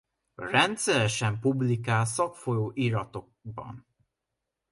Rendszeresen 0.41 1.39
publikál 1.39 2.05
szakfolyóiratokban. 2.05 3.85